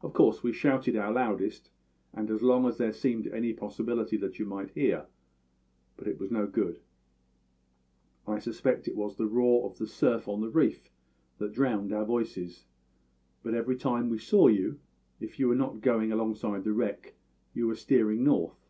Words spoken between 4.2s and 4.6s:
you